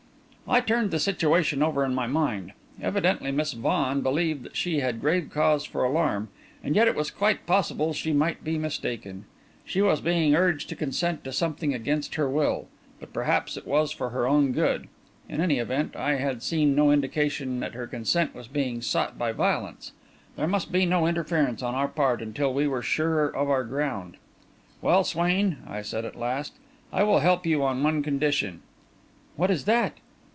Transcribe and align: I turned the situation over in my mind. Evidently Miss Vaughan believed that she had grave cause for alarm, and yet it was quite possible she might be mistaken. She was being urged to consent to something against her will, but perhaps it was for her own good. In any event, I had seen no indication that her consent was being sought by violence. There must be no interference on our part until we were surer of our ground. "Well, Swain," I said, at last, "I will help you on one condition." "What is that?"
I 0.47 0.59
turned 0.59 0.91
the 0.91 0.99
situation 0.99 1.63
over 1.63 1.85
in 1.85 1.95
my 1.95 2.07
mind. 2.07 2.51
Evidently 2.81 3.31
Miss 3.31 3.53
Vaughan 3.53 4.01
believed 4.01 4.43
that 4.43 4.57
she 4.57 4.81
had 4.81 4.99
grave 4.99 5.29
cause 5.29 5.63
for 5.63 5.85
alarm, 5.85 6.27
and 6.61 6.75
yet 6.75 6.89
it 6.89 6.95
was 6.95 7.09
quite 7.09 7.45
possible 7.45 7.93
she 7.93 8.11
might 8.11 8.43
be 8.43 8.57
mistaken. 8.57 9.23
She 9.63 9.81
was 9.81 10.01
being 10.01 10.35
urged 10.35 10.67
to 10.67 10.75
consent 10.75 11.23
to 11.23 11.31
something 11.31 11.73
against 11.73 12.15
her 12.15 12.29
will, 12.29 12.67
but 12.99 13.13
perhaps 13.13 13.55
it 13.55 13.65
was 13.65 13.93
for 13.93 14.09
her 14.09 14.27
own 14.27 14.51
good. 14.51 14.89
In 15.29 15.39
any 15.39 15.57
event, 15.57 15.95
I 15.95 16.15
had 16.17 16.43
seen 16.43 16.75
no 16.75 16.91
indication 16.91 17.61
that 17.61 17.73
her 17.73 17.87
consent 17.87 18.35
was 18.35 18.49
being 18.49 18.81
sought 18.81 19.17
by 19.17 19.31
violence. 19.31 19.93
There 20.35 20.47
must 20.47 20.69
be 20.69 20.85
no 20.85 21.07
interference 21.07 21.63
on 21.63 21.75
our 21.75 21.87
part 21.87 22.21
until 22.21 22.53
we 22.53 22.67
were 22.67 22.81
surer 22.81 23.33
of 23.33 23.49
our 23.49 23.63
ground. 23.63 24.17
"Well, 24.81 25.05
Swain," 25.05 25.59
I 25.65 25.81
said, 25.81 26.03
at 26.03 26.17
last, 26.17 26.55
"I 26.91 27.03
will 27.03 27.19
help 27.19 27.45
you 27.45 27.63
on 27.63 27.81
one 27.83 28.03
condition." 28.03 28.63
"What 29.37 29.49
is 29.49 29.63
that?" 29.63 29.93